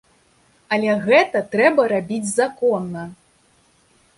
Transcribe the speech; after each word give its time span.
Але 0.77 0.95
гэта 1.07 1.43
трэба 1.55 1.85
рабіць 1.93 2.33
законна. 2.39 3.05